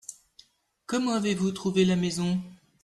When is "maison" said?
1.95-2.41